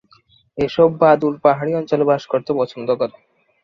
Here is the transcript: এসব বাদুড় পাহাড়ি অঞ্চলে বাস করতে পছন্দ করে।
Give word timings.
এসব 0.57 0.89
বাদুড় 1.01 1.37
পাহাড়ি 1.45 1.71
অঞ্চলে 1.79 2.03
বাস 2.09 2.23
করতে 2.31 2.51
পছন্দ 2.59 2.87
করে। 2.99 3.15